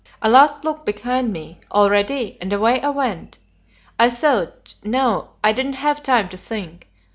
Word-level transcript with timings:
A 0.19 0.29
last 0.31 0.63
look 0.65 0.83
behind 0.83 1.31
me: 1.31 1.59
"All 1.69 1.87
ready?" 1.87 2.35
and 2.41 2.51
away 2.51 2.81
I 2.81 2.89
went. 2.89 3.37
I 3.99 4.09
thought 4.09 4.73
no; 4.83 5.29
I 5.43 5.51
didn't 5.51 5.73
have 5.73 6.01
time 6.01 6.27
to 6.29 6.37
think. 6.37 6.87